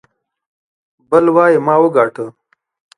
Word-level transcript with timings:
بل 1.09 1.25
وايي 1.35 1.57
ما 1.65 1.75
وګاټه. 1.81 2.25